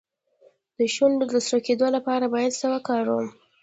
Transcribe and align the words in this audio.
د 0.77 0.79
شونډو 0.95 1.25
د 1.33 1.35
سره 1.47 1.59
کیدو 1.67 1.87
لپاره 1.95 2.25
باید 2.33 2.51
څه 2.59 2.67
شی 2.67 2.71
وکاروم؟ 2.73 3.27